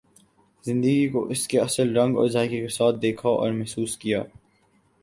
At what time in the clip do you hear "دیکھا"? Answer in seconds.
3.01-3.29